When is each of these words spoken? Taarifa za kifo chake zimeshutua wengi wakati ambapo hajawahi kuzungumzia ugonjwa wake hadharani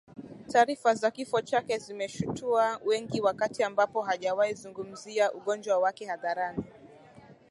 Taarifa 0.47 0.93
za 0.95 1.11
kifo 1.11 1.41
chake 1.41 1.77
zimeshutua 1.77 2.79
wengi 2.85 3.21
wakati 3.21 3.63
ambapo 3.63 4.01
hajawahi 4.01 4.53
kuzungumzia 4.53 5.31
ugonjwa 5.33 5.77
wake 5.77 6.05
hadharani 6.05 6.63